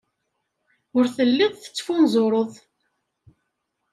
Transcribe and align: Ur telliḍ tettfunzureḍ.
Ur 0.97 1.05
telliḍ 1.15 1.53
tettfunzureḍ. 1.55 2.51